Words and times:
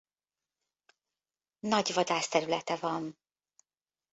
Nagy 1.59 1.93
vadászterülete 1.93 2.75
van. 2.77 3.17